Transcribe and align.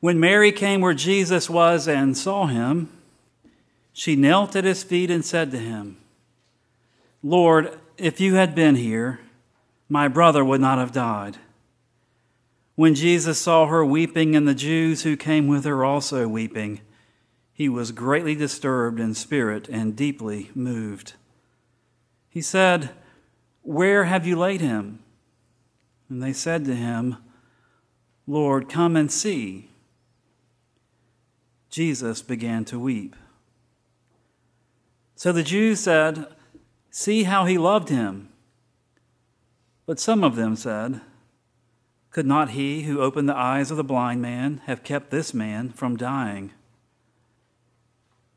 When 0.00 0.20
Mary 0.20 0.52
came 0.52 0.80
where 0.80 0.94
Jesus 0.94 1.48
was 1.48 1.88
and 1.88 2.16
saw 2.16 2.46
him, 2.46 2.90
she 3.92 4.14
knelt 4.14 4.54
at 4.54 4.64
his 4.64 4.84
feet 4.84 5.10
and 5.10 5.24
said 5.24 5.50
to 5.50 5.58
him, 5.58 5.96
Lord, 7.22 7.78
if 7.96 8.20
you 8.20 8.34
had 8.34 8.54
been 8.54 8.76
here, 8.76 9.20
my 9.88 10.06
brother 10.08 10.44
would 10.44 10.60
not 10.60 10.78
have 10.78 10.92
died. 10.92 11.38
When 12.74 12.94
Jesus 12.94 13.40
saw 13.40 13.66
her 13.66 13.84
weeping 13.84 14.36
and 14.36 14.46
the 14.46 14.54
Jews 14.54 15.02
who 15.02 15.16
came 15.16 15.46
with 15.46 15.64
her 15.64 15.82
also 15.82 16.28
weeping, 16.28 16.82
he 17.54 17.70
was 17.70 17.90
greatly 17.90 18.34
disturbed 18.34 19.00
in 19.00 19.14
spirit 19.14 19.66
and 19.70 19.96
deeply 19.96 20.50
moved. 20.54 21.14
He 22.28 22.42
said, 22.42 22.90
Where 23.62 24.04
have 24.04 24.26
you 24.26 24.36
laid 24.36 24.60
him? 24.60 24.98
And 26.10 26.22
they 26.22 26.34
said 26.34 26.66
to 26.66 26.74
him, 26.74 27.16
Lord, 28.26 28.68
come 28.68 28.94
and 28.94 29.10
see. 29.10 29.70
Jesus 31.76 32.22
began 32.22 32.64
to 32.64 32.78
weep. 32.78 33.14
So 35.14 35.30
the 35.30 35.42
Jews 35.42 35.78
said, 35.78 36.26
See 36.90 37.24
how 37.24 37.44
he 37.44 37.58
loved 37.58 37.90
him. 37.90 38.30
But 39.84 40.00
some 40.00 40.24
of 40.24 40.36
them 40.36 40.56
said, 40.56 41.02
Could 42.10 42.24
not 42.24 42.52
he 42.52 42.84
who 42.84 43.02
opened 43.02 43.28
the 43.28 43.36
eyes 43.36 43.70
of 43.70 43.76
the 43.76 43.84
blind 43.84 44.22
man 44.22 44.62
have 44.64 44.84
kept 44.84 45.10
this 45.10 45.34
man 45.34 45.68
from 45.68 45.98
dying? 45.98 46.52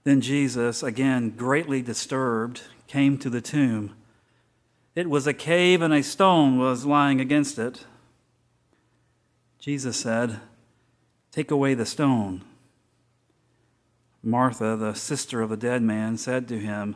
Then 0.04 0.20
Jesus, 0.20 0.84
again 0.84 1.30
greatly 1.30 1.82
disturbed, 1.82 2.64
came 2.88 3.18
to 3.20 3.30
the 3.30 3.40
tomb. 3.40 3.96
It 4.96 5.10
was 5.10 5.28
a 5.28 5.34
cave, 5.34 5.82
and 5.82 5.94
a 5.94 6.04
stone 6.04 6.60
was 6.60 6.86
lying 6.86 7.22
against 7.22 7.58
it. 7.58 7.86
Jesus 9.60 9.96
said, 9.96 10.42
Take 11.32 11.52
away 11.52 11.74
the 11.74 11.86
stone. 11.86 12.44
Martha, 14.22 14.76
the 14.76 14.94
sister 14.94 15.42
of 15.42 15.50
the 15.50 15.58
dead 15.58 15.82
man, 15.82 16.18
said 16.18 16.48
to 16.50 16.60
him, 16.60 16.96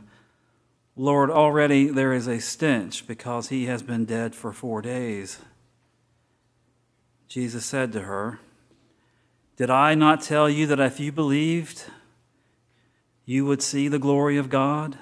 Lord, 0.96 1.32
already 1.32 1.88
there 1.88 2.14
is 2.14 2.28
a 2.28 2.40
stench 2.40 3.08
because 3.08 3.50
he 3.50 3.66
has 3.66 3.82
been 3.82 4.06
dead 4.06 4.36
for 4.36 4.52
four 4.54 4.82
days. 4.82 5.40
Jesus 7.28 7.66
said 7.66 7.92
to 7.94 8.02
her, 8.02 8.40
Did 9.58 9.70
I 9.70 9.96
not 9.96 10.22
tell 10.22 10.48
you 10.48 10.68
that 10.68 10.80
if 10.80 11.00
you 11.00 11.12
believed, 11.12 11.86
you 13.26 13.46
would 13.46 13.62
see 13.62 13.88
the 13.88 13.98
glory 13.98 14.38
of 14.38 14.50
God? 14.50 15.00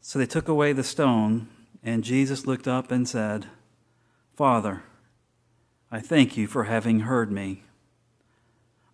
So 0.00 0.18
they 0.18 0.26
took 0.26 0.48
away 0.48 0.72
the 0.72 0.84
stone, 0.84 1.48
and 1.82 2.04
Jesus 2.04 2.46
looked 2.46 2.68
up 2.68 2.90
and 2.90 3.08
said, 3.08 3.46
Father, 4.34 4.84
I 5.90 6.00
thank 6.00 6.36
you 6.36 6.46
for 6.46 6.64
having 6.64 7.00
heard 7.00 7.30
me. 7.30 7.64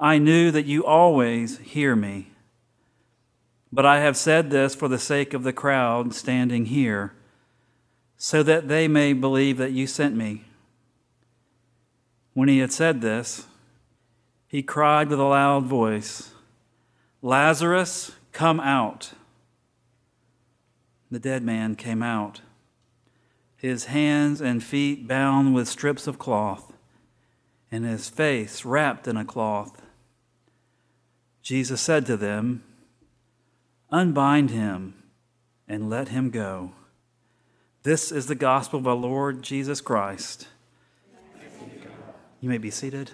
I 0.03 0.19
knew 0.19 0.50
that 0.50 0.67
you 0.67 0.84
always 0.84 1.58
hear 1.58 1.95
me. 1.95 2.33
But 3.72 3.86
I 3.86 4.00
have 4.00 4.17
said 4.17 4.50
this 4.50 4.75
for 4.75 4.89
the 4.89 4.98
sake 4.98 5.33
of 5.33 5.44
the 5.44 5.53
crowd 5.53 6.12
standing 6.12 6.67
here, 6.67 7.12
so 8.17 8.42
that 8.42 8.67
they 8.67 8.89
may 8.89 9.12
believe 9.12 9.59
that 9.59 9.70
you 9.70 9.86
sent 9.86 10.17
me. 10.17 10.42
When 12.34 12.48
he 12.48 12.59
had 12.59 12.72
said 12.72 13.00
this, 13.00 13.47
he 14.48 14.61
cried 14.61 15.09
with 15.09 15.20
a 15.20 15.25
loud 15.25 15.67
voice, 15.67 16.33
Lazarus, 17.22 18.11
come 18.33 18.59
out. 18.59 19.12
The 21.12 21.20
dead 21.20 21.44
man 21.44 21.77
came 21.77 22.03
out, 22.03 22.41
his 23.56 23.84
hands 23.84 24.41
and 24.41 24.64
feet 24.64 25.06
bound 25.06 25.55
with 25.55 25.69
strips 25.69 26.09
of 26.09 26.19
cloth, 26.19 26.72
and 27.70 27.84
his 27.84 28.09
face 28.09 28.64
wrapped 28.64 29.06
in 29.06 29.16
a 29.16 29.25
cloth. 29.25 29.78
Jesus 31.43 31.81
said 31.81 32.07
to 32.07 32.17
them, 32.17 32.62
Unbind 33.91 34.51
him 34.51 34.95
and 35.69 35.91
let 35.91 36.09
him 36.09 36.31
go. 36.31 36.72
This 37.83 38.12
is 38.12 38.27
the 38.27 38.34
gospel 38.34 38.78
of 38.78 38.87
our 38.87 38.94
Lord 38.94 39.43
Jesus 39.43 39.81
Christ. 39.81 40.47
You 42.41 42.49
may 42.49 42.59
be 42.59 42.71
seated. 42.71 43.11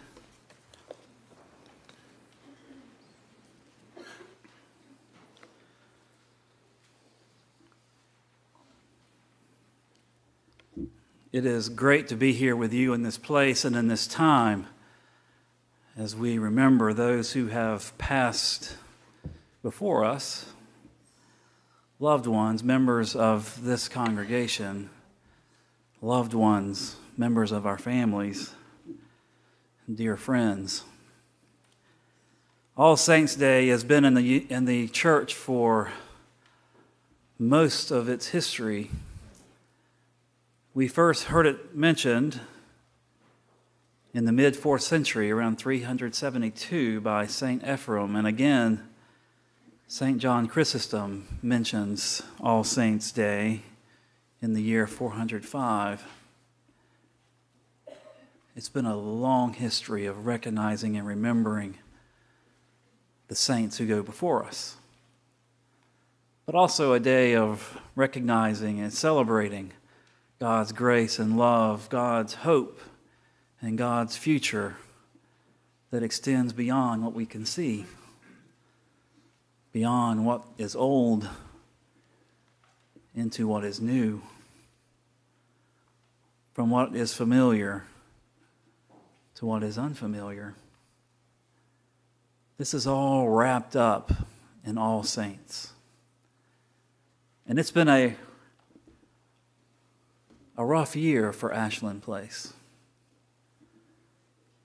It 11.31 11.44
is 11.44 11.69
great 11.69 12.08
to 12.08 12.16
be 12.16 12.32
here 12.32 12.56
with 12.56 12.72
you 12.72 12.94
in 12.94 13.02
this 13.02 13.19
place 13.19 13.64
and 13.64 13.76
in 13.76 13.88
this 13.88 14.06
time 14.06 14.66
as 15.98 16.14
we 16.14 16.38
remember 16.38 16.92
those 16.94 17.32
who 17.32 17.48
have 17.48 17.97
passed 17.98 18.76
before 19.64 20.04
us, 20.04 20.47
loved 21.98 22.25
ones, 22.25 22.62
members 22.62 23.16
of 23.16 23.64
this 23.64 23.88
congregation, 23.88 24.88
loved 26.00 26.34
ones, 26.34 26.94
members 27.16 27.50
of 27.50 27.66
our 27.66 27.76
families, 27.76 28.54
dear 29.92 30.16
friends. 30.16 30.84
All 32.76 32.97
Saints' 32.97 33.34
Day 33.34 33.66
has 33.66 33.82
been 33.82 34.04
in 34.04 34.14
the, 34.14 34.47
in 34.48 34.66
the 34.66 34.87
church 34.87 35.34
for 35.34 35.91
most 37.41 37.91
of 37.91 38.08
its 38.08 38.28
history 38.28 38.91
we 40.75 40.87
first 40.87 41.25
heard 41.25 41.44
it 41.44 41.75
mentioned 41.75 42.41
in 44.14 44.24
the 44.24 44.32
mid 44.32 44.56
fourth 44.56 44.82
century, 44.82 45.30
around 45.30 45.58
372, 45.58 47.00
by 47.00 47.26
St. 47.26 47.62
Ephrem. 47.62 48.16
And 48.16 48.26
again, 48.26 48.88
St. 49.86 50.19
John 50.19 50.46
Chrysostom 50.46 51.38
mentions 51.42 52.22
All 52.41 52.64
Saints' 52.64 53.12
Day 53.12 53.62
in 54.41 54.54
the 54.54 54.62
year 54.62 54.86
405. 54.86 56.04
It's 58.56 58.69
been 58.69 58.86
a 58.86 58.96
long 58.96 59.52
history 59.52 60.06
of 60.06 60.26
recognizing 60.26 60.96
and 60.96 61.06
remembering 61.06 61.78
the 63.28 63.36
saints 63.36 63.76
who 63.76 63.86
go 63.86 64.02
before 64.02 64.44
us, 64.44 64.76
but 66.44 66.54
also 66.54 66.92
a 66.92 67.00
day 67.00 67.36
of 67.36 67.78
recognizing 67.94 68.80
and 68.80 68.92
celebrating 68.92 69.72
God's 70.40 70.72
grace 70.72 71.19
and 71.19 71.36
love, 71.36 71.88
God's 71.90 72.34
hope, 72.34 72.80
and 73.60 73.76
God's 73.76 74.16
future 74.16 74.76
that 75.91 76.02
extends 76.02 76.52
beyond 76.52 77.02
what 77.02 77.14
we 77.14 77.26
can 77.26 77.46
see, 77.46 77.86
beyond 79.72 80.24
what 80.24 80.42
is 80.58 80.76
old 80.76 81.28
into 83.14 83.46
what 83.48 83.64
is 83.64 83.80
new, 83.80 84.22
from 86.52 86.70
what 86.70 86.94
is 86.94 87.14
familiar 87.14 87.84
to 89.36 89.46
what 89.46 89.62
is 89.62 89.78
unfamiliar. 89.78 90.54
This 92.58 92.75
is 92.75 92.86
all 92.86 93.28
wrapped 93.28 93.76
up 93.76 94.12
in 94.64 94.76
All 94.76 95.04
Saints. 95.04 95.72
And 97.46 97.58
it's 97.58 97.70
been 97.70 97.88
a 97.88 98.16
a 100.58 100.64
rough 100.64 100.96
year 100.96 101.32
for 101.32 101.54
Ashland 101.54 102.02
Place. 102.02 102.52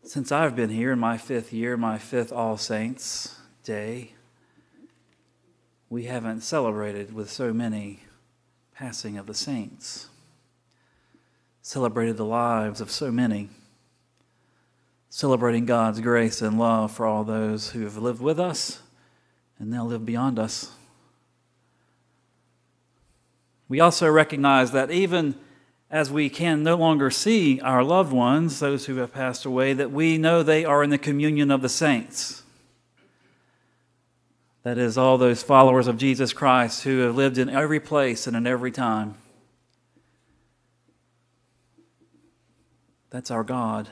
Since 0.05 0.33
I've 0.33 0.53
been 0.53 0.69
here 0.69 0.91
in 0.91 0.99
my 0.99 1.17
fifth 1.17 1.53
year, 1.53 1.77
my 1.77 1.97
fifth 1.97 2.33
All 2.33 2.57
Saints 2.57 3.35
Day, 3.63 4.11
we 5.89 6.03
haven't 6.03 6.41
celebrated 6.41 7.13
with 7.13 7.31
so 7.31 7.53
many 7.53 8.01
passing 8.75 9.17
of 9.17 9.27
the 9.27 9.33
saints, 9.33 10.09
celebrated 11.61 12.17
the 12.17 12.25
lives 12.25 12.81
of 12.81 12.91
so 12.91 13.11
many, 13.11 13.49
celebrating 15.09 15.65
God's 15.65 16.01
grace 16.01 16.41
and 16.41 16.59
love 16.59 16.91
for 16.91 17.05
all 17.05 17.23
those 17.23 17.69
who 17.69 17.83
have 17.83 17.95
lived 17.95 18.21
with 18.21 18.41
us 18.41 18.81
and 19.57 19.71
now 19.71 19.85
live 19.85 20.05
beyond 20.05 20.37
us. 20.37 20.73
We 23.69 23.79
also 23.79 24.09
recognize 24.09 24.73
that 24.73 24.91
even 24.91 25.35
as 25.93 26.11
we 26.11 26.27
can 26.27 26.63
no 26.63 26.75
longer 26.75 27.11
see 27.11 27.61
our 27.61 27.83
loved 27.83 28.11
ones, 28.11 28.59
those 28.59 28.87
who 28.87 28.95
have 28.95 29.13
passed 29.13 29.45
away, 29.45 29.73
that 29.73 29.91
we 29.91 30.17
know 30.17 30.41
they 30.41 30.65
are 30.65 30.83
in 30.83 30.89
the 30.89 30.97
communion 30.97 31.51
of 31.51 31.61
the 31.61 31.69
saints. 31.69 32.41
That 34.63 34.79
is, 34.79 34.97
all 34.97 35.19
those 35.19 35.43
followers 35.43 35.85
of 35.85 35.97
Jesus 35.97 36.33
Christ 36.33 36.83
who 36.83 37.01
have 37.01 37.15
lived 37.15 37.37
in 37.37 37.47
every 37.47 37.79
place 37.79 38.25
and 38.25 38.35
in 38.35 38.47
every 38.47 38.71
time. 38.71 39.13
That's 43.11 43.29
our 43.29 43.43
God, 43.43 43.87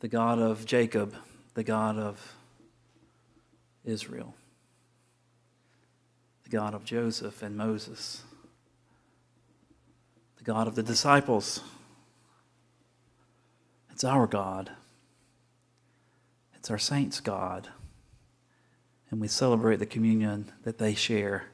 the 0.00 0.08
God 0.08 0.38
of 0.38 0.66
Jacob, 0.66 1.14
the 1.54 1.64
God 1.64 1.96
of 1.96 2.34
Israel, 3.82 4.34
the 6.44 6.50
God 6.50 6.74
of 6.74 6.84
Joseph 6.84 7.42
and 7.42 7.56
Moses. 7.56 8.22
God 10.46 10.68
of 10.68 10.76
the 10.76 10.82
disciples. 10.82 11.60
It's 13.90 14.04
our 14.04 14.28
God. 14.28 14.70
It's 16.54 16.70
our 16.70 16.78
saints' 16.78 17.18
God. 17.18 17.66
And 19.10 19.20
we 19.20 19.26
celebrate 19.26 19.80
the 19.80 19.86
communion 19.86 20.52
that 20.62 20.78
they 20.78 20.94
share 20.94 21.46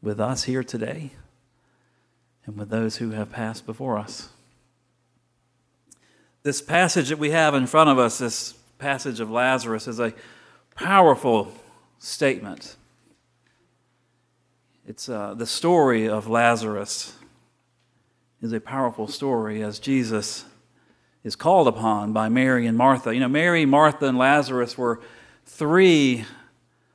with 0.00 0.20
us 0.20 0.44
here 0.44 0.62
today 0.62 1.10
and 2.44 2.56
with 2.56 2.68
those 2.68 2.98
who 2.98 3.10
have 3.10 3.32
passed 3.32 3.66
before 3.66 3.98
us. 3.98 4.28
This 6.44 6.62
passage 6.62 7.08
that 7.08 7.18
we 7.18 7.30
have 7.30 7.52
in 7.52 7.66
front 7.66 7.90
of 7.90 7.98
us, 7.98 8.18
this 8.18 8.52
passage 8.78 9.18
of 9.18 9.28
Lazarus, 9.28 9.88
is 9.88 9.98
a 9.98 10.14
powerful 10.76 11.52
statement. 11.98 12.76
It's 14.86 15.08
uh, 15.08 15.34
the 15.34 15.46
story 15.46 16.08
of 16.08 16.28
Lazarus 16.28 17.16
is 18.46 18.52
a 18.52 18.60
powerful 18.60 19.08
story 19.08 19.60
as 19.60 19.80
Jesus 19.80 20.44
is 21.24 21.34
called 21.34 21.66
upon 21.66 22.12
by 22.12 22.28
Mary 22.28 22.64
and 22.66 22.78
Martha. 22.78 23.12
You 23.12 23.18
know, 23.18 23.28
Mary, 23.28 23.66
Martha, 23.66 24.06
and 24.06 24.16
Lazarus 24.16 24.78
were 24.78 25.00
three 25.44 26.24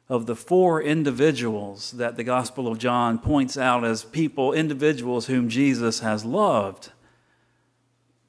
of 0.07 0.27
the 0.27 0.35
four 0.35 0.81
individuals 0.81 1.91
that 1.91 2.15
the 2.15 2.23
Gospel 2.23 2.69
of 2.69 2.77
John 2.77 3.19
points 3.19 3.57
out 3.57 3.83
as 3.83 4.05
people, 4.05 4.53
individuals 4.53 5.27
whom 5.27 5.49
Jesus 5.49 5.99
has 5.99 6.23
loved 6.23 6.91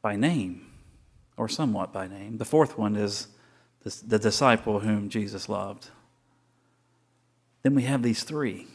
by 0.00 0.16
name, 0.16 0.66
or 1.36 1.48
somewhat 1.48 1.92
by 1.92 2.08
name. 2.08 2.38
The 2.38 2.44
fourth 2.44 2.76
one 2.76 2.96
is 2.96 3.28
the, 3.84 4.18
disciple 4.18 4.80
whom 4.80 5.08
Jesus 5.08 5.48
loved. 5.48 5.90
Then 7.62 7.76
we 7.76 7.82
have 7.82 8.02
these 8.02 8.24
three 8.24 8.66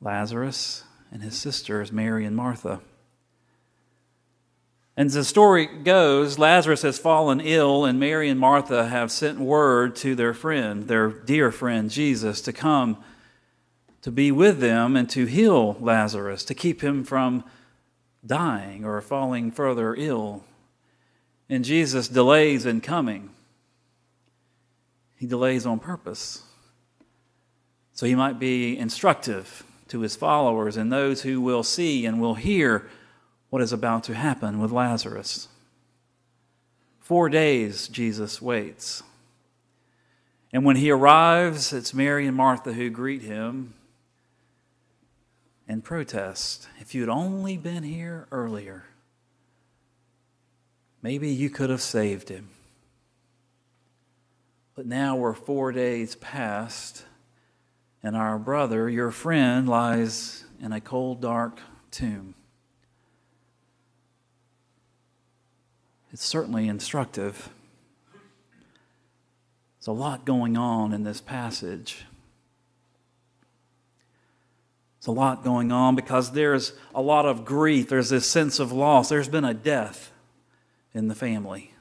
Lazarus 0.00 0.82
and 1.12 1.22
his 1.22 1.36
sisters, 1.36 1.92
Mary 1.92 2.24
and 2.24 2.34
Martha. 2.34 2.80
And 4.96 5.08
as 5.08 5.14
the 5.14 5.24
story 5.24 5.66
goes, 5.66 6.38
Lazarus 6.38 6.82
has 6.82 6.98
fallen 6.98 7.40
ill, 7.40 7.84
and 7.84 8.00
Mary 8.00 8.30
and 8.30 8.40
Martha 8.40 8.88
have 8.88 9.12
sent 9.12 9.38
word 9.38 9.94
to 9.96 10.14
their 10.14 10.32
friend, 10.32 10.88
their 10.88 11.08
dear 11.08 11.52
friend 11.52 11.90
Jesus, 11.90 12.40
to 12.42 12.52
come 12.52 12.96
to 14.00 14.10
be 14.10 14.32
with 14.32 14.60
them 14.60 14.96
and 14.96 15.10
to 15.10 15.26
heal 15.26 15.76
Lazarus, 15.80 16.44
to 16.44 16.54
keep 16.54 16.80
him 16.80 17.04
from 17.04 17.44
dying 18.24 18.84
or 18.84 19.00
falling 19.02 19.50
further 19.50 19.94
ill. 19.94 20.44
And 21.48 21.64
Jesus 21.64 22.08
delays 22.08 22.64
in 22.64 22.80
coming. 22.80 23.30
He 25.16 25.26
delays 25.26 25.66
on 25.66 25.78
purpose. 25.78 26.42
So 27.92 28.06
he 28.06 28.14
might 28.14 28.38
be 28.38 28.78
instructive 28.78 29.64
to 29.88 30.00
his 30.00 30.16
followers 30.16 30.76
and 30.76 30.92
those 30.92 31.22
who 31.22 31.40
will 31.40 31.62
see 31.62 32.06
and 32.06 32.20
will 32.20 32.34
hear 32.34 32.88
what 33.50 33.62
is 33.62 33.72
about 33.72 34.04
to 34.04 34.14
happen 34.14 34.60
with 34.60 34.70
Lazarus. 34.70 35.48
Four 37.00 37.28
days 37.28 37.88
Jesus 37.88 38.42
waits. 38.42 39.02
And 40.52 40.64
when 40.64 40.76
he 40.76 40.90
arrives, 40.90 41.72
it's 41.72 41.94
Mary 41.94 42.26
and 42.26 42.36
Martha 42.36 42.72
who 42.72 42.90
greet 42.90 43.22
him 43.22 43.74
and 45.68 45.84
protest. 45.84 46.68
If 46.80 46.94
you'd 46.94 47.08
only 47.08 47.56
been 47.56 47.82
here 47.82 48.26
earlier, 48.30 48.84
maybe 51.02 51.28
you 51.28 51.50
could 51.50 51.70
have 51.70 51.82
saved 51.82 52.28
him. 52.28 52.48
But 54.74 54.86
now 54.86 55.16
we're 55.16 55.32
four 55.32 55.72
days 55.72 56.16
past, 56.16 57.04
and 58.02 58.16
our 58.16 58.38
brother, 58.38 58.88
your 58.90 59.10
friend, 59.10 59.68
lies 59.68 60.44
in 60.60 60.72
a 60.72 60.80
cold, 60.80 61.20
dark 61.20 61.60
tomb. 61.90 62.34
It's 66.12 66.24
certainly 66.24 66.68
instructive. 66.68 67.50
There's 69.78 69.88
a 69.88 69.92
lot 69.92 70.24
going 70.24 70.56
on 70.56 70.92
in 70.92 71.04
this 71.04 71.20
passage. 71.20 72.04
There's 74.98 75.08
a 75.08 75.12
lot 75.12 75.44
going 75.44 75.70
on 75.70 75.94
because 75.94 76.32
there's 76.32 76.72
a 76.94 77.02
lot 77.02 77.26
of 77.26 77.44
grief. 77.44 77.88
There's 77.88 78.08
this 78.08 78.26
sense 78.26 78.58
of 78.58 78.72
loss. 78.72 79.08
There's 79.08 79.28
been 79.28 79.44
a 79.44 79.54
death 79.54 80.10
in 80.94 81.08
the 81.08 81.14
family. 81.14 81.72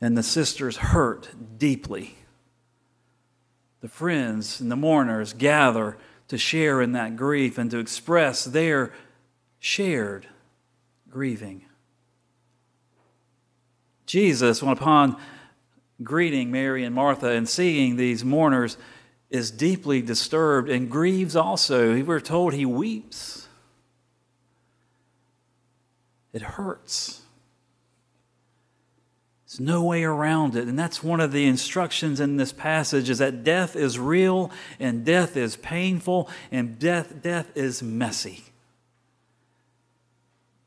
And 0.00 0.16
the 0.16 0.22
sisters 0.22 0.76
hurt 0.76 1.58
deeply. 1.58 2.16
The 3.80 3.88
friends 3.88 4.60
and 4.60 4.70
the 4.70 4.76
mourners 4.76 5.32
gather 5.32 5.98
to 6.28 6.38
share 6.38 6.80
in 6.80 6.92
that 6.92 7.16
grief 7.16 7.58
and 7.58 7.70
to 7.70 7.78
express 7.78 8.44
their 8.44 8.92
shared 9.58 10.26
grieving. 11.10 11.66
Jesus, 14.06 14.62
when 14.62 14.72
upon 14.72 15.16
greeting 16.02 16.50
Mary 16.50 16.84
and 16.84 16.94
Martha 16.94 17.30
and 17.30 17.48
seeing 17.48 17.96
these 17.96 18.24
mourners, 18.24 18.76
is 19.30 19.50
deeply 19.50 20.00
disturbed 20.00 20.70
and 20.70 20.90
grieves 20.90 21.34
also. 21.34 22.00
We're 22.02 22.20
told 22.20 22.54
he 22.54 22.64
weeps. 22.64 23.48
It 26.32 26.42
hurts. 26.42 27.22
There's 29.46 29.60
no 29.60 29.84
way 29.84 30.04
around 30.04 30.54
it. 30.54 30.68
And 30.68 30.78
that's 30.78 31.02
one 31.02 31.20
of 31.20 31.32
the 31.32 31.46
instructions 31.46 32.20
in 32.20 32.36
this 32.36 32.52
passage 32.52 33.08
is 33.08 33.18
that 33.18 33.42
death 33.42 33.74
is 33.74 33.98
real 33.98 34.50
and 34.78 35.04
death 35.04 35.36
is 35.36 35.56
painful 35.56 36.28
and 36.52 36.78
death, 36.78 37.22
death 37.22 37.50
is 37.56 37.82
messy. 37.82 38.44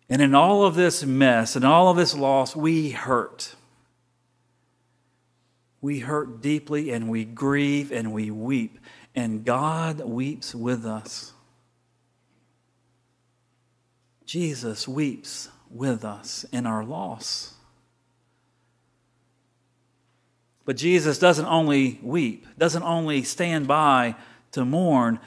And 0.09 0.21
in 0.21 0.33
all 0.33 0.65
of 0.65 0.75
this 0.75 1.05
mess 1.05 1.55
and 1.55 1.63
all 1.63 1.89
of 1.89 1.97
this 1.97 2.15
loss, 2.15 2.55
we 2.55 2.89
hurt. 2.89 3.55
We 5.81 5.99
hurt 5.99 6.41
deeply 6.41 6.89
and 6.91 7.09
we 7.09 7.25
grieve 7.25 7.91
and 7.91 8.11
we 8.11 8.31
weep. 8.31 8.79
And 9.15 9.45
God 9.45 9.99
weeps 10.01 10.55
with 10.55 10.85
us. 10.85 11.33
Jesus 14.25 14.87
weeps 14.87 15.49
with 15.69 16.03
us 16.03 16.45
in 16.51 16.65
our 16.65 16.83
loss. 16.83 17.53
But 20.65 20.77
Jesus 20.77 21.17
doesn't 21.17 21.47
only 21.47 21.99
weep, 22.03 22.45
doesn't 22.57 22.83
only 22.83 23.23
stand 23.23 23.67
by 23.67 24.15
to 24.51 24.65
mourn, 24.65 25.19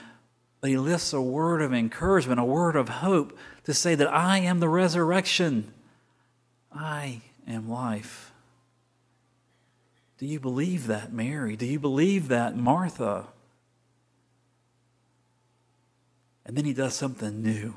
but 0.63 0.71
he 0.71 0.79
lifts 0.79 1.13
a 1.13 1.21
word 1.21 1.61
of 1.61 1.75
encouragement, 1.75 2.39
a 2.39 2.45
word 2.45 2.77
of 2.77 2.89
hope 2.89 3.37
to 3.65 3.75
say 3.75 3.97
that 3.97 4.07
I 4.07 4.39
am 4.39 4.61
the 4.61 4.69
resurrection, 4.69 5.75
I 6.73 7.21
am 7.49 7.69
life. 7.69 8.33
Do 10.19 10.25
you 10.25 10.39
believe 10.39 10.87
that, 10.87 11.13
Mary? 11.13 11.57
Do 11.57 11.67
you 11.67 11.81
believe 11.81 12.29
that, 12.29 12.57
Martha? 12.57 13.27
And 16.47 16.57
then 16.57 16.65
he 16.65 16.73
does 16.73 16.95
something 16.95 17.43
new, 17.43 17.75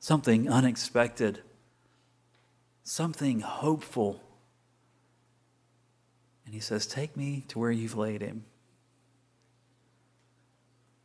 something 0.00 0.50
unexpected, 0.50 1.42
something 2.82 3.38
hopeful. 3.38 4.20
And 6.44 6.54
he 6.54 6.60
says, 6.60 6.88
Take 6.88 7.16
me 7.16 7.44
to 7.48 7.60
where 7.60 7.70
you've 7.70 7.96
laid 7.96 8.20
him. 8.20 8.46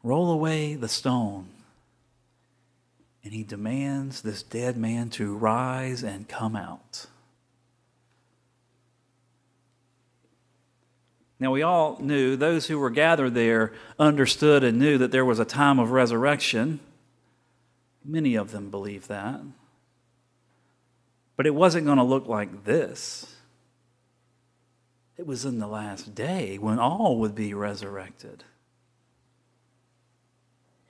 Roll 0.04 0.32
away 0.32 0.76
the 0.76 0.90
stone 0.90 1.48
and 3.24 3.34
he 3.34 3.44
demands 3.44 4.22
this 4.22 4.44
dead 4.44 4.76
man 4.76 5.10
to 5.12 5.36
rise 5.36 6.04
and 6.04 6.28
come 6.28 6.56
out. 6.56 7.08
Now, 11.40 11.52
we 11.52 11.62
all 11.62 11.98
knew, 12.00 12.36
those 12.36 12.68
who 12.68 12.80
were 12.80 12.90
gathered 12.90 13.34
there 13.34 13.74
understood 13.98 14.64
and 14.64 14.80
knew 14.80 14.98
that 14.98 15.12
there 15.12 15.26
was 15.26 15.40
a 15.40 15.46
time 15.46 15.80
of 15.80 15.92
resurrection. 15.92 16.80
Many 18.06 18.36
of 18.36 18.52
them 18.52 18.70
believed 18.70 19.10
that. 19.10 19.42
But 21.36 21.48
it 21.48 21.56
wasn't 21.56 21.86
going 21.86 21.98
to 21.98 22.04
look 22.04 22.28
like 22.28 22.66
this. 22.66 23.36
It 25.18 25.26
was 25.26 25.44
in 25.44 25.60
the 25.60 25.68
last 25.68 26.16
day 26.16 26.58
when 26.58 26.80
all 26.80 27.18
would 27.20 27.36
be 27.36 27.54
resurrected. 27.54 28.44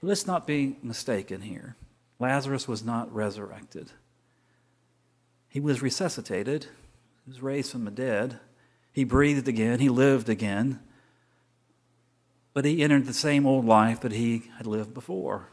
Let's 0.05 0.27
not 0.27 0.45
be 0.45 0.75
mistaken 0.83 1.39
here. 1.39 1.77
Lazarus 2.19 2.67
was 2.67 2.83
not 2.83 3.13
resurrected. 3.15 3.91
He 5.47 5.61
was 5.61 5.81
resuscitated, 5.81 6.65
he 7.23 7.31
was 7.31 7.41
raised 7.41 7.71
from 7.71 7.85
the 7.85 7.91
dead. 7.91 8.39
He 8.91 9.05
breathed 9.05 9.47
again, 9.47 9.79
he 9.79 9.87
lived 9.89 10.27
again, 10.27 10.81
but 12.53 12.65
he 12.65 12.83
entered 12.83 13.05
the 13.05 13.13
same 13.13 13.47
old 13.47 13.65
life 13.65 14.01
that 14.01 14.11
he 14.11 14.51
had 14.57 14.67
lived 14.67 14.93
before. 14.93 15.47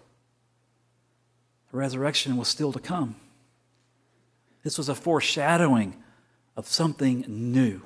The 1.71 1.78
resurrection 1.78 2.37
was 2.37 2.49
still 2.49 2.73
to 2.73 2.80
come. 2.80 3.14
This 4.64 4.76
was 4.76 4.88
a 4.88 4.95
foreshadowing 4.97 5.97
of 6.57 6.66
something 6.66 7.25
new, 7.28 7.83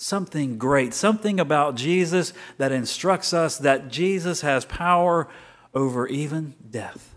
something 0.00 0.56
great, 0.58 0.94
something 0.94 1.38
about 1.38 1.74
Jesus 1.74 2.32
that 2.58 2.72
instructs 2.72 3.32
us 3.34 3.58
that 3.58 3.88
Jesus 3.88 4.40
has 4.40 4.64
power 4.64 5.28
over 5.74 6.06
even 6.06 6.54
death. 6.70 7.14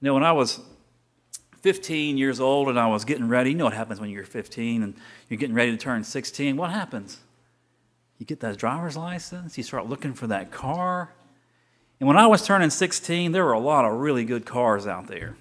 You 0.00 0.06
know, 0.06 0.14
when 0.14 0.24
I 0.24 0.32
was 0.32 0.60
15 1.62 2.18
years 2.18 2.40
old 2.40 2.68
and 2.68 2.78
I 2.78 2.88
was 2.88 3.04
getting 3.04 3.28
ready. 3.28 3.50
You 3.50 3.56
know 3.56 3.64
what 3.64 3.72
happens 3.72 4.00
when 4.00 4.10
you're 4.10 4.24
15 4.24 4.82
and 4.82 4.94
you're 5.28 5.38
getting 5.38 5.54
ready 5.54 5.70
to 5.70 5.76
turn 5.76 6.02
16? 6.02 6.56
What 6.56 6.70
happens? 6.70 7.20
You 8.18 8.26
get 8.26 8.40
that 8.40 8.58
driver's 8.58 8.96
license, 8.96 9.56
you 9.56 9.64
start 9.64 9.88
looking 9.88 10.14
for 10.14 10.26
that 10.28 10.50
car. 10.50 11.12
And 12.00 12.08
when 12.08 12.16
I 12.16 12.26
was 12.26 12.44
turning 12.44 12.70
16, 12.70 13.32
there 13.32 13.44
were 13.44 13.52
a 13.52 13.60
lot 13.60 13.84
of 13.84 13.92
really 14.00 14.24
good 14.24 14.44
cars 14.44 14.86
out 14.86 15.06
there. 15.06 15.36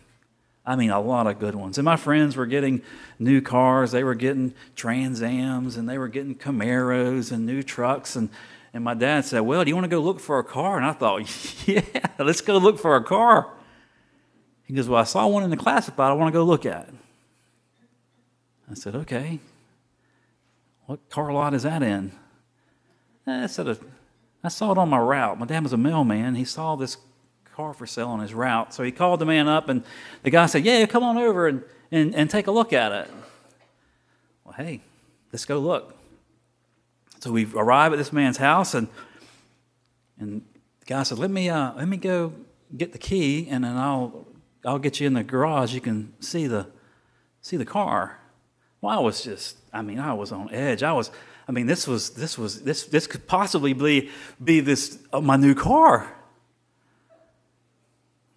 I 0.66 0.76
mean, 0.76 0.92
a 0.92 1.00
lot 1.00 1.26
of 1.26 1.40
good 1.40 1.56
ones. 1.56 1.78
And 1.78 1.86
my 1.86 1.96
friends 1.98 2.36
were 2.36 2.46
getting 2.46 2.84
new 3.18 3.42
cars. 3.42 3.92
They 3.92 4.04
were 4.04 4.14
getting 4.16 4.54
Trans 4.76 5.22
Ams 5.22 5.76
and 5.76 5.90
they 5.90 5.98
were 5.98 6.08
getting 6.08 6.36
Camaros 6.36 7.32
and 7.32 7.46
new 7.46 7.64
trucks. 7.64 8.16
And, 8.16 8.30
and 8.74 8.84
my 8.84 8.94
dad 8.94 9.26
said, 9.26 9.40
Well, 9.40 9.64
do 9.64 9.70
you 9.70 9.76
want 9.76 9.86
to 9.86 9.90
go 9.90 10.00
look 10.00 10.20
for 10.20 10.38
a 10.38 10.44
car? 10.44 10.78
And 10.78 10.86
I 10.86 10.94
thought, 10.94 11.68
Yeah, 11.68 11.82
let's 12.20 12.42
go 12.42 12.58
look 12.58 12.78
for 12.80 12.96
a 12.96 13.04
car. 13.04 13.52
He 14.66 14.74
goes, 14.76 14.88
Well, 14.88 15.02
I 15.02 15.06
saw 15.06 15.28
one 15.28 15.44
in 15.44 15.50
the 15.50 15.58
classified 15.58 16.12
I 16.12 16.14
want 16.14 16.32
to 16.32 16.38
go 16.38 16.44
look 16.44 16.66
at. 16.66 16.88
it. 16.88 16.94
I 18.70 18.74
said, 18.76 18.96
Okay. 18.96 19.40
What 20.86 21.10
car 21.10 21.32
lot 21.32 21.54
is 21.54 21.64
that 21.64 21.82
in? 21.82 22.12
Eh, 23.26 23.44
I 23.44 23.48
said, 23.48 23.80
I 24.44 24.50
saw 24.50 24.72
it 24.72 24.78
on 24.78 24.90
my 24.90 25.00
route. 25.00 25.40
My 25.40 25.46
dad 25.46 25.64
was 25.64 25.74
a 25.74 25.78
mailman. 25.78 26.36
He 26.36 26.46
saw 26.46 26.76
this 26.76 26.98
car 27.56 27.74
for 27.74 27.86
sale 27.86 28.10
on 28.10 28.20
his 28.20 28.34
route. 28.34 28.74
So 28.74 28.84
he 28.84 28.92
called 28.92 29.20
the 29.20 29.26
man 29.26 29.48
up, 29.48 29.70
and 29.70 29.84
the 30.24 30.30
guy 30.30 30.46
said, 30.46 30.66
Yeah, 30.66 30.86
come 30.86 31.04
on 31.04 31.18
over 31.18 31.48
and, 31.48 31.64
and, 31.92 32.16
and 32.16 32.30
take 32.30 32.48
a 32.48 32.52
look 32.52 32.74
at 32.74 32.92
it. 32.92 33.10
Well, 34.44 34.54
hey, 34.54 34.82
let's 35.32 35.46
go 35.46 35.60
look. 35.60 35.96
So 37.20 37.32
we 37.32 37.48
arrive 37.54 37.94
at 37.94 37.98
this 37.98 38.12
man's 38.12 38.38
house, 38.38 38.74
and, 38.74 38.88
and 40.20 40.42
the 40.80 40.86
guy 40.86 41.04
said, 41.04 41.20
Let 41.20 41.32
me, 41.32 41.50
uh, 41.50 41.74
let 41.76 41.88
me 41.88 41.98
go 41.98 42.34
get 42.76 42.94
the 42.94 42.98
key, 42.98 43.48
and 43.50 43.64
then 43.64 43.76
I'll, 43.78 44.26
I'll 44.66 44.80
get 44.80 45.00
you 45.00 45.08
in 45.08 45.14
the 45.14 45.24
garage. 45.24 45.74
You 45.74 45.82
can 45.82 46.14
see 46.20 46.48
the, 46.48 46.68
see 47.42 47.58
the 47.58 47.66
car. 47.66 48.20
Well, 48.80 48.98
I 48.98 49.02
was 49.02 49.24
just, 49.24 49.58
I 49.74 49.82
mean, 49.82 50.00
I 50.00 50.14
was 50.14 50.32
on 50.32 50.52
edge. 50.54 50.84
I 50.84 50.94
was, 50.94 51.12
I 51.48 51.52
mean, 51.52 51.68
this 51.68 51.88
was, 51.88 52.12
this 52.12 52.38
was, 52.38 52.64
this, 52.64 52.86
this 52.86 53.08
could 53.08 53.28
possibly 53.28 53.74
be, 53.74 54.10
be 54.44 54.60
this, 54.60 55.00
uh, 55.14 55.22
my 55.22 55.36
new 55.36 55.54
car. 55.54 56.16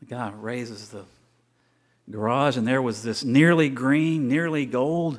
The 0.07 0.17
guy 0.17 0.33
raises 0.37 0.91
the 0.91 1.07
garage, 2.11 2.59
and 2.59 2.69
there 2.69 2.83
was 2.83 3.03
this 3.03 3.25
nearly 3.25 3.71
green, 3.71 4.29
nearly 4.29 4.67
gold, 4.67 5.19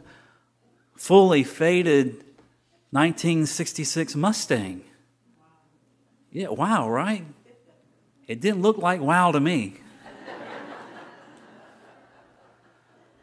fully 0.96 1.44
faded 1.44 2.10
1966 2.92 4.16
Mustang. 4.16 4.84
Yeah, 6.32 6.50
wow, 6.50 6.88
right? 6.88 7.26
It 8.28 8.42
didn't 8.42 8.62
look 8.62 8.78
like 8.78 9.02
wow 9.02 9.32
to 9.32 9.40
me. 9.40 9.78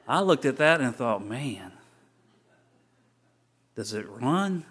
I 0.08 0.20
looked 0.20 0.46
at 0.46 0.56
that 0.56 0.80
and 0.80 0.96
thought, 0.96 1.24
man, 1.24 1.70
does 3.76 3.92
it 3.92 4.08
run? 4.08 4.64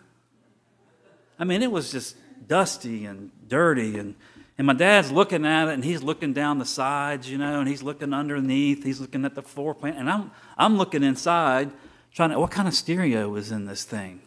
I 1.40 1.46
mean, 1.46 1.62
it 1.62 1.72
was 1.72 1.90
just 1.90 2.18
dusty 2.50 3.06
and 3.06 3.32
dirty 3.48 3.98
and 3.98 4.16
and 4.58 4.68
my 4.68 4.74
dad's 4.74 5.12
looking 5.12 5.46
at 5.46 5.70
it 5.70 5.74
and 5.74 5.84
he's 5.84 6.04
looking 6.04 6.34
down 6.34 6.60
the 6.60 6.66
sides, 6.66 7.30
you 7.30 7.38
know, 7.38 7.60
and 7.60 7.68
he's 7.68 7.82
looking 7.82 8.14
underneath, 8.14 8.84
he's 8.84 9.00
looking 9.00 9.26
at 9.26 9.36
the 9.36 9.42
floor 9.42 9.74
plan, 9.74 9.96
and 9.96 10.10
I'm 10.10 10.32
I'm 10.58 10.78
looking 10.78 11.04
inside, 11.04 11.72
trying 12.14 12.30
to 12.32 12.40
what 12.40 12.52
kind 12.52 12.68
of 12.68 12.74
stereo 12.74 13.30
was 13.30 13.52
in 13.52 13.66
this 13.66 13.84
thing? 13.84 14.22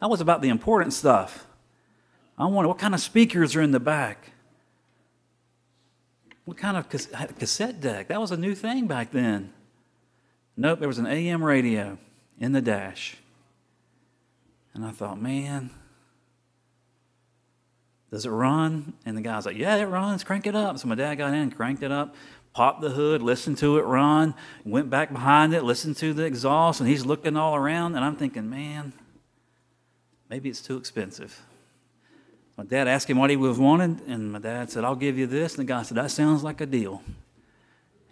That 0.00 0.10
was 0.10 0.20
about 0.20 0.42
the 0.42 0.48
important 0.48 0.92
stuff. 0.92 1.46
I 2.38 2.46
wonder 2.46 2.68
what 2.68 2.78
kind 2.78 2.94
of 2.94 3.00
speakers 3.00 3.56
are 3.56 3.62
in 3.62 3.72
the 3.72 3.80
back? 3.80 4.30
What 6.44 6.56
kind 6.56 6.76
of 6.76 6.88
cassette 6.88 7.80
deck? 7.80 8.08
That 8.08 8.20
was 8.20 8.30
a 8.30 8.36
new 8.36 8.54
thing 8.54 8.86
back 8.86 9.10
then. 9.10 9.52
Nope, 10.56 10.78
there 10.78 10.88
was 10.88 10.98
an 10.98 11.06
AM 11.06 11.44
radio 11.44 11.98
in 12.40 12.52
the 12.52 12.62
dash. 12.62 13.16
And 14.72 14.84
I 14.84 14.92
thought, 14.92 15.20
man, 15.20 15.70
does 18.10 18.24
it 18.24 18.30
run? 18.30 18.94
And 19.04 19.16
the 19.16 19.20
guy's 19.20 19.46
like, 19.46 19.56
Yeah, 19.56 19.76
it 19.76 19.84
runs. 19.84 20.24
Crank 20.24 20.46
it 20.46 20.54
up. 20.54 20.78
So 20.78 20.88
my 20.88 20.94
dad 20.94 21.16
got 21.16 21.34
in, 21.34 21.50
cranked 21.50 21.82
it 21.82 21.92
up, 21.92 22.14
popped 22.54 22.80
the 22.80 22.90
hood, 22.90 23.22
listened 23.22 23.58
to 23.58 23.78
it 23.78 23.82
run, 23.82 24.34
went 24.64 24.90
back 24.90 25.12
behind 25.12 25.54
it, 25.54 25.62
listened 25.62 25.96
to 25.98 26.14
the 26.14 26.24
exhaust, 26.24 26.80
and 26.80 26.88
he's 26.88 27.04
looking 27.04 27.36
all 27.36 27.54
around. 27.54 27.94
And 27.94 28.04
I'm 28.04 28.16
thinking, 28.16 28.48
Man, 28.48 28.92
maybe 30.30 30.48
it's 30.48 30.62
too 30.62 30.76
expensive. 30.76 31.42
My 32.56 32.64
dad 32.64 32.88
asked 32.88 33.08
him 33.08 33.18
what 33.18 33.30
he 33.30 33.36
was 33.36 33.58
wanting, 33.58 34.00
and 34.08 34.32
my 34.32 34.40
dad 34.40 34.70
said, 34.70 34.84
I'll 34.84 34.96
give 34.96 35.16
you 35.16 35.26
this. 35.26 35.56
And 35.56 35.68
the 35.68 35.72
guy 35.72 35.82
said, 35.82 35.96
That 35.96 36.10
sounds 36.10 36.42
like 36.42 36.60
a 36.60 36.66
deal. 36.66 37.02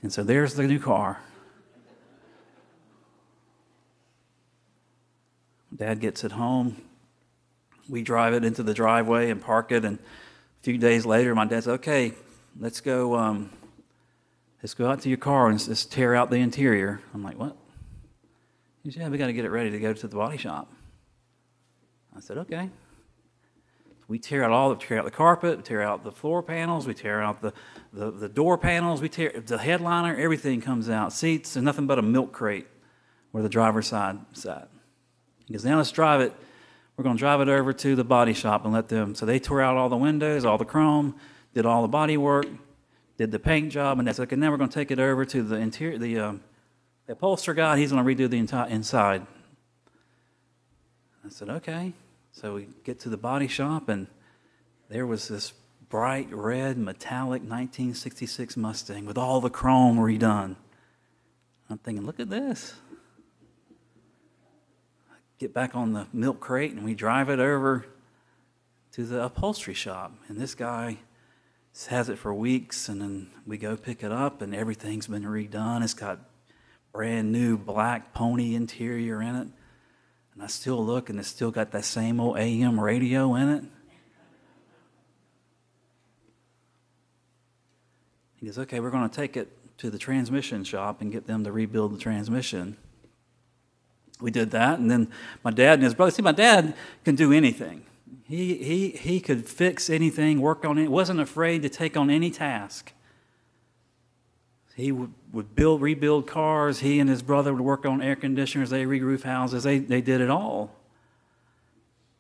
And 0.03 0.13
so 0.13 0.23
there's 0.23 0.55
the 0.55 0.65
new 0.65 0.79
car. 0.79 1.21
Dad 5.75 6.01
gets 6.01 6.23
it 6.25 6.33
home, 6.33 6.81
we 7.89 8.03
drive 8.03 8.35
it 8.35 8.45
into 8.45 8.63
the 8.63 8.75
driveway 8.75 9.31
and 9.31 9.41
park 9.41 9.73
it. 9.73 9.85
And 9.85 9.99
a 9.99 10.63
few 10.63 10.79
days 10.79 11.07
later, 11.07 11.35
my 11.35 11.45
dad 11.45 11.65
said, 11.65 11.75
"Okay, 11.75 12.13
let's 12.59 12.81
go. 12.81 13.17
Um, 13.17 13.51
let's 14.63 14.75
go 14.75 14.91
out 14.91 15.01
to 15.03 15.09
your 15.09 15.19
car 15.19 15.49
and 15.49 15.69
let's 15.69 15.85
tear 15.85 16.15
out 16.15 16.31
the 16.31 16.37
interior." 16.37 17.01
I'm 17.15 17.23
like, 17.23 17.39
"What?" 17.39 17.57
He 18.83 18.91
said, 18.91 19.03
"Yeah, 19.03 19.09
we 19.09 19.19
got 19.19 19.27
to 19.27 19.33
get 19.33 19.45
it 19.45 19.51
ready 19.51 19.71
to 19.71 19.79
go 19.79 19.93
to 19.93 20.09
the 20.09 20.17
body 20.17 20.37
shop." 20.37 20.73
I 22.17 22.21
said, 22.21 22.39
"Okay." 22.39 22.71
We 24.09 24.21
tear 24.21 24.45
out 24.45 24.53
all 24.53 24.71
the 24.71 24.77
tear 24.77 25.01
out 25.01 25.05
the 25.05 25.11
carpet, 25.11 25.65
tear 25.65 25.83
out 25.83 26.05
the 26.05 26.13
floor 26.13 26.41
panels, 26.41 26.87
we 26.87 26.95
tear 26.95 27.21
out 27.21 27.43
the, 27.43 27.53
the, 27.93 28.13
the 28.13 28.29
door 28.29 28.57
panels, 28.57 29.03
we 29.03 29.09
tear 29.09 29.33
the 29.45 29.59
headliner, 29.59 30.15
everything 30.15 30.61
comes 30.61 30.89
out. 30.89 31.13
Seats 31.13 31.57
and 31.57 31.65
nothing 31.65 31.89
but 31.89 31.99
a 31.99 32.03
milk 32.03 32.33
crate 32.33 32.69
where 33.33 33.43
the 33.43 33.49
driver's 33.49 33.89
side 33.89 34.19
sat. 34.33 34.69
He 35.47 35.55
goes, 35.55 35.65
now 35.65 35.77
let's 35.79 35.91
drive 35.91 36.21
it 36.21 36.33
we're 36.97 37.03
going 37.03 37.17
to 37.17 37.21
drive 37.21 37.41
it 37.41 37.49
over 37.49 37.73
to 37.73 37.95
the 37.95 38.05
body 38.05 38.33
shop 38.33 38.65
and 38.65 38.73
let 38.73 38.89
them. 38.89 39.15
So 39.15 39.27
they 39.27 39.39
tore 39.39 39.61
out 39.61 39.77
all 39.77 39.89
the 39.89 39.97
windows, 39.97 40.45
all 40.45 40.57
the 40.57 40.65
chrome, 40.65 41.15
did 41.53 41.67
all 41.67 41.83
the 41.83 41.89
body 41.89 42.17
work, 42.17 42.47
did 43.19 43.31
the 43.31 43.39
paint 43.39 43.71
job, 43.71 43.99
and 43.99 44.09
that's 44.09 44.19
and 44.19 44.43
then 44.43 44.51
we're 44.51 44.57
going 44.57 44.71
to 44.71 44.75
take 44.75 44.91
it 44.91 44.99
over 44.99 45.25
to 45.27 45.43
the 45.43 45.57
interior, 45.57 45.99
the, 45.99 46.19
um, 46.19 46.41
the 47.07 47.13
upholsterer 47.13 47.55
guy. 47.55 47.79
He's 47.79 47.93
going 47.93 48.05
to 48.05 48.25
redo 48.25 48.29
the 48.29 48.39
entire 48.39 48.69
inside. 48.69 49.27
I 51.25 51.29
said, 51.29 51.51
okay. 51.51 51.93
So 52.33 52.55
we 52.55 52.69
get 52.85 53.01
to 53.01 53.09
the 53.09 53.17
body 53.17 53.49
shop, 53.49 53.89
and 53.89 54.07
there 54.89 55.07
was 55.07 55.29
this 55.29 55.53
bright 55.89 56.29
red 56.31 56.79
metallic 56.79 57.43
1966 57.43 58.57
Mustang 58.57 59.07
with 59.07 59.19
all 59.19 59.41
the 59.41 59.51
chrome 59.51 59.99
redone. 59.99 60.57
I'm 61.69 61.79
thinking, 61.79 62.07
look 62.07 62.21
at 62.21 62.31
this 62.31 62.75
get 65.39 65.53
back 65.53 65.75
on 65.75 65.93
the 65.93 66.07
milk 66.13 66.41
crate 66.41 66.73
and 66.73 66.85
we 66.85 66.95
drive 66.95 67.29
it 67.29 67.39
over 67.39 67.87
to 68.93 69.05
the 69.05 69.23
upholstery 69.23 69.75
shop. 69.75 70.13
And 70.29 70.39
this 70.39 70.55
guy 70.55 70.99
has 71.89 72.09
it 72.09 72.19
for 72.19 72.33
weeks, 72.33 72.89
and 72.89 73.01
then 73.03 73.31
we 73.47 73.59
go 73.59 73.77
pick 73.77 74.03
it 74.03 74.11
up, 74.11 74.41
and 74.41 74.55
everything's 74.55 75.09
been 75.09 75.25
redone. 75.25 75.85
It's 75.85 75.93
got 75.93 76.21
brand 76.93 77.31
new 77.31 77.59
black 77.59 78.15
pony 78.15 78.55
interior 78.55 79.21
in 79.21 79.37
it. 79.37 79.49
And 80.33 80.43
I 80.43 80.47
still 80.47 80.83
look, 80.85 81.11
and 81.11 81.19
it's 81.19 81.29
still 81.29 81.51
got 81.51 81.73
that 81.73 81.85
same 81.85 82.19
old 82.19 82.39
AM 82.39 82.81
radio 82.81 83.35
in 83.35 83.49
it. 83.51 83.65
He 88.37 88.47
goes, 88.47 88.59
Okay, 88.59 88.81
we're 88.81 88.91
going 88.91 89.09
to 89.09 89.15
take 89.15 89.37
it 89.37 89.53
to 89.79 89.91
the 89.91 89.99
transmission 89.99 90.65
shop 90.65 91.03
and 91.03 91.13
get 91.13 91.27
them 91.27 91.45
to 91.45 91.53
rebuild 91.53 91.93
the 91.93 91.99
transmission 91.99 92.79
we 94.21 94.31
did 94.31 94.51
that, 94.53 94.79
and 94.79 94.91
then 94.91 95.09
my 95.45 95.51
dad 95.51 95.75
and 95.75 95.83
his 95.83 95.95
brother. 95.95 96.11
See, 96.11 96.23
my 96.23 96.33
dad 96.33 96.75
can 97.05 97.15
do 97.15 97.33
anything. 97.33 97.85
He 98.25 98.55
he 98.55 98.91
he 98.91 99.21
could 99.21 99.49
fix 99.49 99.91
anything, 99.91 100.41
work 100.41 100.65
on 100.65 100.79
it. 100.79 100.91
wasn't 100.91 101.21
afraid 101.21 101.63
to 101.63 101.69
take 101.69 101.97
on 101.97 102.11
any 102.11 102.31
task. 102.31 102.93
He 104.75 104.93
would, 104.93 105.13
would 105.33 105.55
build, 105.55 105.81
rebuild 105.81 106.27
cars. 106.27 106.81
He 106.81 107.01
and 107.01 107.09
his 107.09 107.23
brother 107.23 107.55
would 107.55 107.63
work 107.63 107.87
on 107.87 108.03
air 108.03 108.17
conditioners. 108.17 108.69
They 108.69 108.85
re-roof 108.85 109.23
houses. 109.23 109.63
They 109.63 109.79
they 109.79 110.01
did 110.01 110.21
it 110.21 110.31
all. 110.31 110.75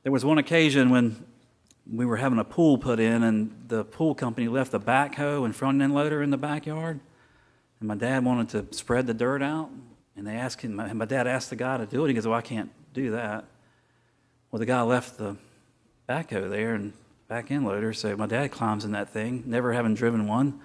There 0.04 0.12
was 0.12 0.24
one 0.24 0.38
occasion 0.38 0.90
when 0.90 1.24
we 1.90 2.06
were 2.06 2.16
having 2.16 2.38
a 2.38 2.44
pool 2.44 2.78
put 2.78 3.00
in, 3.00 3.22
and 3.22 3.64
the 3.68 3.84
pool 3.84 4.14
company 4.14 4.48
left 4.48 4.72
the 4.72 4.80
backhoe 4.80 5.44
and 5.44 5.54
front 5.54 5.82
end 5.82 5.94
loader 5.94 6.22
in 6.22 6.30
the 6.30 6.36
backyard. 6.36 7.00
And 7.80 7.88
my 7.88 7.94
dad 7.94 8.24
wanted 8.24 8.48
to 8.50 8.76
spread 8.76 9.06
the 9.06 9.14
dirt 9.14 9.42
out. 9.42 9.70
And 10.16 10.26
they 10.26 10.34
asked 10.34 10.62
him, 10.62 10.74
my 10.74 11.04
dad 11.04 11.26
asked 11.26 11.50
the 11.50 11.56
guy 11.56 11.76
to 11.76 11.86
do 11.86 12.04
it. 12.04 12.08
He 12.08 12.14
goes, 12.14 12.26
Well, 12.26 12.38
I 12.38 12.42
can't 12.42 12.70
do 12.94 13.10
that. 13.12 13.44
Well, 14.50 14.58
the 14.58 14.66
guy 14.66 14.80
left 14.82 15.18
the 15.18 15.36
backhoe 16.08 16.48
there 16.48 16.74
and 16.74 16.92
back 17.28 17.50
end 17.50 17.66
loader. 17.66 17.92
So 17.92 18.16
my 18.16 18.26
dad 18.26 18.50
climbs 18.50 18.84
in 18.84 18.92
that 18.92 19.10
thing, 19.10 19.42
never 19.46 19.72
having 19.72 19.94
driven 19.94 20.26
one. 20.26 20.60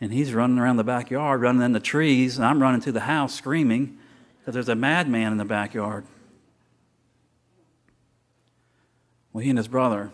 And 0.00 0.12
he's 0.12 0.34
running 0.34 0.58
around 0.58 0.78
the 0.78 0.84
backyard, 0.84 1.40
running 1.40 1.62
in 1.62 1.72
the 1.72 1.80
trees. 1.80 2.36
And 2.36 2.44
I'm 2.44 2.60
running 2.60 2.80
to 2.82 2.92
the 2.92 3.00
house 3.00 3.34
screaming 3.34 3.98
because 4.40 4.54
there's 4.54 4.68
a 4.68 4.74
madman 4.74 5.30
in 5.30 5.38
the 5.38 5.44
backyard. 5.44 6.04
Well, 9.32 9.44
he 9.44 9.50
and 9.50 9.58
his 9.58 9.68
brother 9.68 10.10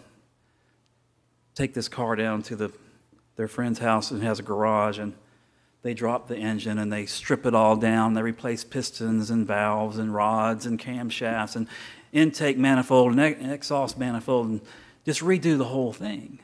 take 1.55 1.75
this 1.75 1.89
car 1.89 2.15
down 2.15 2.43
to 2.43 2.57
the, 2.57 2.73
their 3.37 3.49
friend's 3.49 3.79
house 3.79 4.11
and 4.11 4.23
has 4.23 4.39
a 4.39 4.43
garage. 4.43 4.99
And 4.99 5.15
they 5.89 5.95
drop 5.95 6.29
the 6.29 6.37
engine 6.37 6.79
and 6.79 6.93
they 6.93 7.07
strip 7.07 7.47
it 7.47 7.55
all 7.55 7.75
down. 7.75 8.13
They 8.13 8.21
replace 8.21 8.63
pistons 8.63 9.31
and 9.31 9.47
valves 9.47 9.97
and 9.97 10.13
rods 10.13 10.67
and 10.67 10.79
camshafts 10.79 11.57
and 11.57 11.67
intake 12.13 12.59
manifold 12.59 13.19
and 13.19 13.51
exhaust 13.51 13.97
manifold 13.97 14.49
and 14.49 14.61
just 15.07 15.23
redo 15.23 15.57
the 15.57 15.65
whole 15.65 15.95
thing. 15.95 16.41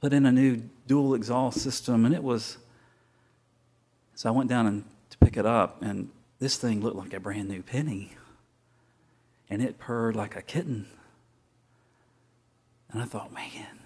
Put 0.00 0.12
in 0.12 0.24
a 0.24 0.30
new 0.30 0.62
dual 0.86 1.14
exhaust 1.14 1.60
system, 1.60 2.04
and 2.04 2.14
it 2.14 2.22
was. 2.22 2.58
So 4.14 4.28
I 4.28 4.32
went 4.32 4.48
down 4.48 4.68
and 4.68 4.84
to 5.10 5.18
pick 5.18 5.36
it 5.36 5.46
up, 5.46 5.82
and 5.82 6.08
this 6.38 6.56
thing 6.56 6.80
looked 6.80 6.96
like 6.96 7.12
a 7.12 7.18
brand 7.18 7.48
new 7.48 7.62
penny. 7.62 8.12
And 9.50 9.60
it 9.60 9.80
purred 9.80 10.14
like 10.14 10.36
a 10.36 10.42
kitten. 10.42 10.86
And 12.92 13.02
I 13.02 13.04
thought, 13.04 13.32
man, 13.32 13.80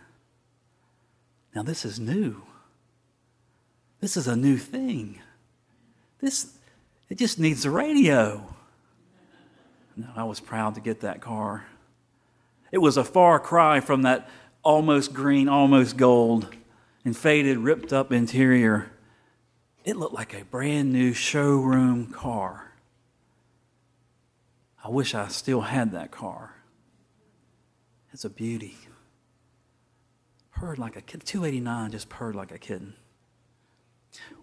now 1.54 1.62
this 1.62 1.86
is 1.86 1.98
new. 1.98 2.42
This 4.04 4.18
is 4.18 4.28
a 4.28 4.36
new 4.36 4.58
thing. 4.58 5.18
This, 6.20 6.58
it 7.08 7.16
just 7.16 7.38
needs 7.38 7.64
a 7.64 7.70
radio. 7.70 8.54
No, 9.96 10.08
I 10.14 10.24
was 10.24 10.40
proud 10.40 10.74
to 10.74 10.82
get 10.82 11.00
that 11.00 11.22
car. 11.22 11.64
It 12.70 12.76
was 12.76 12.98
a 12.98 13.02
far 13.02 13.40
cry 13.40 13.80
from 13.80 14.02
that 14.02 14.28
almost 14.62 15.14
green, 15.14 15.48
almost 15.48 15.96
gold, 15.96 16.54
and 17.06 17.16
faded, 17.16 17.56
ripped 17.56 17.94
up 17.94 18.12
interior. 18.12 18.90
It 19.86 19.96
looked 19.96 20.12
like 20.12 20.38
a 20.38 20.44
brand 20.44 20.92
new 20.92 21.14
showroom 21.14 22.12
car. 22.12 22.74
I 24.84 24.90
wish 24.90 25.14
I 25.14 25.28
still 25.28 25.62
had 25.62 25.92
that 25.92 26.10
car. 26.10 26.56
It's 28.12 28.26
a 28.26 28.28
beauty. 28.28 28.76
Purred 30.52 30.78
like 30.78 30.94
a 30.94 31.00
kid. 31.00 31.24
289 31.24 31.92
just 31.92 32.10
purred 32.10 32.34
like 32.34 32.52
a 32.52 32.58
kitten. 32.58 32.96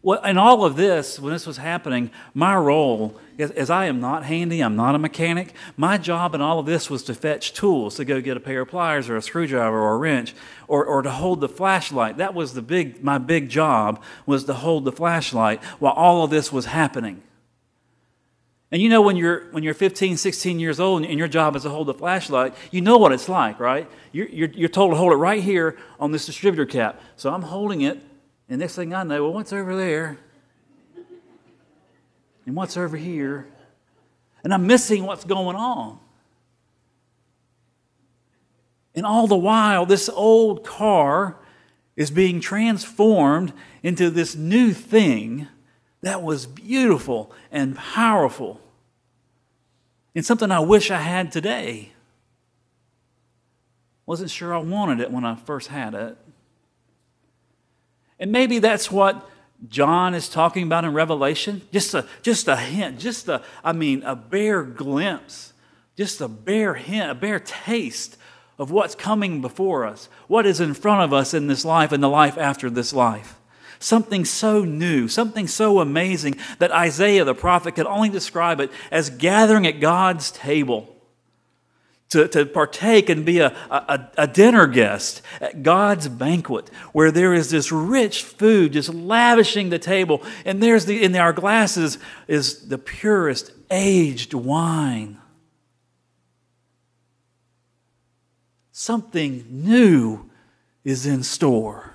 Well, 0.03 0.23
in 0.23 0.39
all 0.39 0.65
of 0.65 0.77
this, 0.77 1.19
when 1.19 1.31
this 1.31 1.45
was 1.45 1.57
happening, 1.57 2.09
my 2.33 2.55
role, 2.55 3.19
as, 3.37 3.69
I 3.69 3.85
am 3.85 4.01
not 4.01 4.25
handy, 4.25 4.61
I'm 4.61 4.75
not 4.75 4.95
a 4.95 4.99
mechanic, 4.99 5.53
my 5.77 5.99
job 5.99 6.33
in 6.33 6.41
all 6.41 6.57
of 6.57 6.65
this 6.65 6.89
was 6.89 7.03
to 7.03 7.13
fetch 7.13 7.53
tools, 7.53 7.97
to 7.97 8.05
go 8.05 8.19
get 8.19 8.35
a 8.35 8.39
pair 8.39 8.61
of 8.61 8.69
pliers 8.69 9.09
or 9.09 9.15
a 9.15 9.21
screwdriver 9.21 9.79
or 9.79 9.93
a 9.93 9.97
wrench, 9.97 10.33
or, 10.67 10.83
or 10.83 11.03
to 11.03 11.11
hold 11.11 11.39
the 11.39 11.49
flashlight. 11.49 12.17
That 12.17 12.33
was 12.33 12.55
the 12.55 12.63
big, 12.63 13.03
my 13.03 13.19
big 13.19 13.49
job, 13.49 14.01
was 14.25 14.45
to 14.45 14.53
hold 14.53 14.85
the 14.85 14.91
flashlight 14.91 15.63
while 15.77 15.93
all 15.93 16.23
of 16.23 16.31
this 16.31 16.51
was 16.51 16.65
happening. 16.65 17.21
And 18.71 18.81
you 18.81 18.89
know 18.89 19.01
when 19.01 19.17
you're, 19.17 19.51
when 19.51 19.61
you're 19.63 19.75
15, 19.75 20.17
16 20.17 20.59
years 20.59 20.79
old 20.79 21.03
and 21.03 21.19
your 21.19 21.27
job 21.27 21.55
is 21.55 21.63
to 21.63 21.69
hold 21.69 21.87
the 21.87 21.93
flashlight, 21.93 22.55
you 22.71 22.81
know 22.81 22.97
what 22.97 23.11
it's 23.11 23.29
like, 23.29 23.59
right? 23.59 23.87
You're, 24.13 24.29
you're, 24.29 24.49
you're 24.49 24.69
told 24.69 24.93
to 24.93 24.97
hold 24.97 25.11
it 25.11 25.17
right 25.17 25.43
here 25.43 25.77
on 25.99 26.11
this 26.11 26.25
distributor 26.25 26.65
cap. 26.65 26.99
So 27.17 27.31
I'm 27.31 27.43
holding 27.43 27.81
it 27.81 27.99
and 28.51 28.59
next 28.59 28.75
thing 28.75 28.93
I 28.93 29.03
know, 29.03 29.23
well, 29.23 29.31
what's 29.33 29.53
over 29.53 29.77
there? 29.77 30.17
And 32.45 32.53
what's 32.53 32.75
over 32.75 32.97
here? 32.97 33.47
And 34.43 34.53
I'm 34.53 34.67
missing 34.67 35.05
what's 35.05 35.23
going 35.23 35.55
on. 35.55 35.99
And 38.93 39.05
all 39.05 39.25
the 39.25 39.37
while, 39.37 39.85
this 39.85 40.09
old 40.09 40.65
car 40.65 41.37
is 41.95 42.11
being 42.11 42.41
transformed 42.41 43.53
into 43.83 44.09
this 44.09 44.35
new 44.35 44.73
thing 44.73 45.47
that 46.01 46.21
was 46.21 46.45
beautiful 46.45 47.31
and 47.53 47.77
powerful. 47.77 48.59
And 50.13 50.25
something 50.25 50.51
I 50.51 50.59
wish 50.59 50.91
I 50.91 50.99
had 50.99 51.31
today. 51.31 51.93
Wasn't 54.05 54.29
sure 54.29 54.53
I 54.53 54.57
wanted 54.57 54.99
it 54.99 55.09
when 55.09 55.23
I 55.23 55.35
first 55.35 55.69
had 55.69 55.93
it. 55.93 56.17
And 58.21 58.31
maybe 58.31 58.59
that's 58.59 58.91
what 58.91 59.27
John 59.67 60.13
is 60.13 60.29
talking 60.29 60.63
about 60.63 60.85
in 60.85 60.93
Revelation. 60.93 61.63
Just 61.73 61.93
a, 61.95 62.05
just 62.21 62.47
a 62.47 62.55
hint, 62.55 62.99
just 62.99 63.27
a, 63.27 63.43
I 63.63 63.73
mean, 63.73 64.03
a 64.03 64.15
bare 64.15 64.63
glimpse, 64.63 65.53
just 65.97 66.21
a 66.21 66.27
bare 66.27 66.75
hint, 66.75 67.09
a 67.09 67.15
bare 67.15 67.39
taste 67.39 68.17
of 68.59 68.69
what's 68.69 68.93
coming 68.93 69.41
before 69.41 69.85
us, 69.85 70.07
what 70.27 70.45
is 70.45 70.61
in 70.61 70.75
front 70.75 71.01
of 71.01 71.11
us 71.11 71.33
in 71.33 71.47
this 71.47 71.65
life 71.65 71.91
and 71.91 72.03
the 72.03 72.07
life 72.07 72.37
after 72.37 72.69
this 72.69 72.93
life. 72.93 73.39
Something 73.79 74.23
so 74.23 74.63
new, 74.63 75.07
something 75.07 75.47
so 75.47 75.79
amazing 75.79 76.35
that 76.59 76.71
Isaiah 76.71 77.23
the 77.23 77.33
prophet 77.33 77.73
could 77.73 77.87
only 77.87 78.09
describe 78.09 78.59
it 78.59 78.71
as 78.91 79.09
gathering 79.09 79.65
at 79.65 79.79
God's 79.79 80.29
table 80.29 80.95
to, 82.11 82.27
to 82.27 82.45
partake 82.45 83.09
and 83.09 83.25
be 83.25 83.39
a, 83.39 83.55
a, 83.69 84.09
a, 84.17 84.27
dinner 84.27 84.67
guest 84.67 85.21
at 85.39 85.63
God's 85.63 86.09
banquet, 86.09 86.69
where 86.91 87.09
there 87.09 87.33
is 87.33 87.49
this 87.51 87.71
rich 87.71 88.23
food 88.23 88.73
just 88.73 88.93
lavishing 88.93 89.69
the 89.69 89.79
table, 89.79 90.21
and 90.45 90.61
there's 90.61 90.85
the 90.85 91.01
in 91.03 91.15
our 91.15 91.33
glasses 91.33 91.97
is 92.27 92.67
the 92.67 92.77
purest 92.77 93.51
aged 93.69 94.33
wine. 94.33 95.17
Something 98.73 99.45
new 99.49 100.29
is 100.83 101.05
in 101.05 101.23
store. 101.23 101.90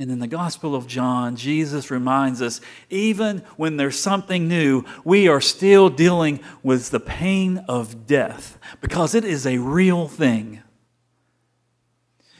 And 0.00 0.12
in 0.12 0.20
the 0.20 0.28
Gospel 0.28 0.76
of 0.76 0.86
John, 0.86 1.34
Jesus 1.34 1.90
reminds 1.90 2.40
us 2.40 2.60
even 2.88 3.38
when 3.56 3.76
there's 3.76 3.98
something 3.98 4.46
new, 4.46 4.84
we 5.04 5.26
are 5.26 5.40
still 5.40 5.88
dealing 5.90 6.38
with 6.62 6.90
the 6.90 7.00
pain 7.00 7.64
of 7.68 8.06
death 8.06 8.58
because 8.80 9.16
it 9.16 9.24
is 9.24 9.44
a 9.44 9.58
real 9.58 10.06
thing. 10.06 10.62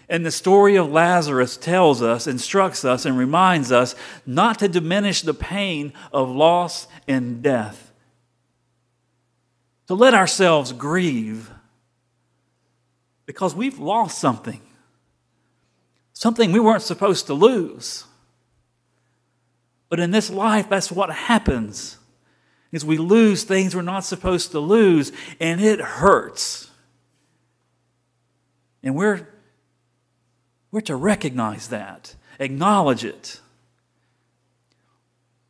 And 0.09 0.25
the 0.25 0.31
story 0.31 0.77
of 0.77 0.91
Lazarus 0.91 1.57
tells 1.57 2.01
us, 2.01 2.27
instructs 2.29 2.85
us, 2.85 3.05
and 3.05 3.19
reminds 3.19 3.73
us 3.73 3.95
not 4.25 4.61
to 4.61 4.69
diminish 4.69 5.23
the 5.23 5.35
pain 5.35 5.93
of 6.13 6.31
loss 6.31 6.87
and 7.09 7.43
death. 7.43 7.93
To 9.89 9.95
let 9.95 10.15
ourselves 10.15 10.73
grieve 10.73 11.51
because 13.27 13.55
we've 13.55 13.79
lost 13.79 14.19
something 14.19 14.63
something 16.19 16.51
we 16.51 16.59
weren't 16.59 16.83
supposed 16.83 17.29
to 17.29 17.33
lose. 17.33 18.03
But 19.89 20.01
in 20.01 20.11
this 20.11 20.31
life, 20.31 20.69
that's 20.69 20.91
what 20.91 21.11
happens. 21.11 21.97
Is 22.73 22.85
we 22.85 22.99
lose 22.99 23.45
things 23.45 23.73
we're 23.73 23.83
not 23.83 24.05
supposed 24.05 24.51
to 24.51 24.59
lose, 24.59 25.13
and 25.39 25.61
it 25.61 25.81
hurts. 25.81 26.73
And 28.83 28.97
we're, 28.97 29.29
we're 30.73 30.81
to 30.81 30.97
recognize 30.97 31.69
that, 31.69 32.17
acknowledge 32.41 33.05
it. 33.05 33.39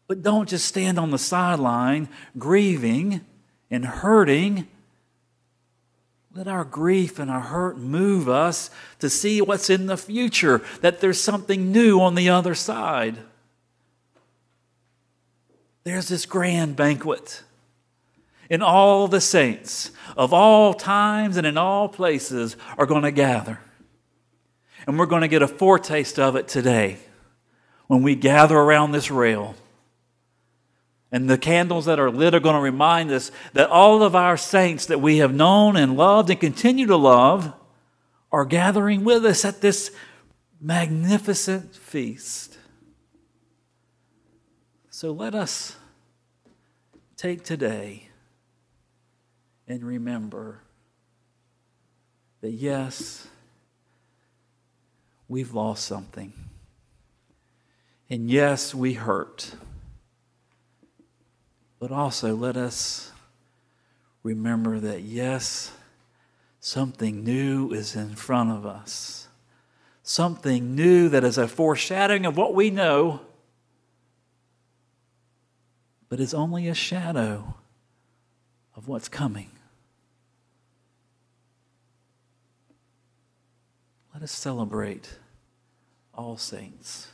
But 0.07 0.22
don't 0.22 0.50
just 0.50 0.66
stand 0.66 0.98
on 0.98 1.11
the 1.11 1.18
sideline 1.18 2.11
grieving 2.37 3.22
and 3.70 3.87
hurting 3.87 4.68
let 6.34 6.46
our 6.46 6.64
grief 6.64 7.18
and 7.18 7.30
our 7.30 7.40
hurt 7.40 7.78
move 7.78 8.28
us 8.28 8.70
to 8.98 9.08
see 9.08 9.40
what's 9.40 9.70
in 9.70 9.86
the 9.86 9.96
future, 9.96 10.62
that 10.80 11.00
there's 11.00 11.20
something 11.20 11.72
new 11.72 12.00
on 12.00 12.14
the 12.14 12.28
other 12.28 12.54
side. 12.54 13.18
There's 15.84 16.08
this 16.08 16.26
grand 16.26 16.76
banquet. 16.76 17.42
And 18.50 18.62
all 18.62 19.08
the 19.08 19.20
saints 19.20 19.90
of 20.16 20.32
all 20.32 20.74
times 20.74 21.36
and 21.36 21.46
in 21.46 21.58
all 21.58 21.88
places 21.88 22.56
are 22.76 22.86
going 22.86 23.02
to 23.02 23.10
gather. 23.10 23.60
And 24.86 24.98
we're 24.98 25.06
going 25.06 25.22
to 25.22 25.28
get 25.28 25.42
a 25.42 25.48
foretaste 25.48 26.18
of 26.18 26.36
it 26.36 26.48
today 26.48 26.98
when 27.88 28.02
we 28.02 28.14
gather 28.14 28.56
around 28.56 28.92
this 28.92 29.10
rail. 29.10 29.54
And 31.11 31.29
the 31.29 31.38
candles 31.38 31.87
that 31.87 31.99
are 31.99 32.11
lit 32.11 32.35
are 32.35 32.40
going 32.40 32.55
to 32.55 32.61
remind 32.61 33.11
us 33.11 33.31
that 33.55 33.71
all 33.71 34.03
of 34.03 34.14
our 34.14 34.37
saints 34.37 34.87
that 34.87 35.01
we 35.01 35.18
have 35.18 35.35
known 35.35 35.77
and 35.77 35.97
loved 35.97 36.29
and 36.29 36.38
continue 36.38 36.87
to 36.87 36.97
love 36.97 37.53
are 38.31 38.44
gathering 38.44 39.05
with 39.05 39.25
us 39.25 39.44
at 39.44 39.62
this 39.62 39.90
magnificent 40.61 41.75
feast. 41.75 42.59
So 44.90 45.12
let 45.12 45.35
us 45.35 45.77
take 47.16 47.42
today 47.42 48.09
and 49.66 49.83
remember 49.83 50.61
that 52.40 52.51
yes, 52.51 53.29
we've 55.29 55.55
lost 55.55 55.85
something. 55.85 56.33
And 58.11 58.31
yes, 58.31 58.75
we 58.75 58.94
hurt. 58.94 59.55
But 61.80 61.92
also, 61.92 62.34
let 62.34 62.56
us 62.56 63.12
remember 64.22 64.80
that, 64.80 65.02
yes, 65.02 65.72
something 66.60 67.22
new 67.22 67.72
is 67.72 67.94
in 67.94 68.14
front 68.16 68.50
of 68.50 68.66
us. 68.66 69.28
Something 70.02 70.74
new 70.74 71.08
that 71.10 71.22
is 71.22 71.38
a 71.38 71.46
foreshadowing 71.46 72.26
of 72.26 72.36
what 72.36 72.54
we 72.54 72.70
know, 72.70 73.20
but 76.08 76.18
is 76.18 76.34
only 76.34 76.66
a 76.66 76.74
shadow 76.74 77.54
of 78.74 78.88
what's 78.88 79.08
coming. 79.08 79.50
Let 84.14 84.22
us 84.22 84.32
celebrate 84.32 85.18
all 86.12 86.36
saints. 86.38 87.08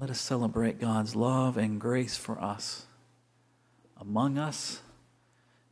Let 0.00 0.08
us 0.08 0.18
celebrate 0.18 0.80
God's 0.80 1.14
love 1.14 1.58
and 1.58 1.78
grace 1.78 2.16
for 2.16 2.40
us, 2.40 2.86
among 4.00 4.38
us, 4.38 4.80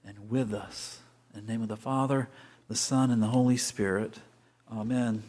and 0.04 0.28
with 0.28 0.52
us. 0.52 1.00
In 1.32 1.46
the 1.46 1.50
name 1.50 1.62
of 1.62 1.68
the 1.68 1.78
Father, 1.78 2.28
the 2.68 2.76
Son, 2.76 3.10
and 3.10 3.22
the 3.22 3.28
Holy 3.28 3.56
Spirit. 3.56 4.18
Amen. 4.70 5.22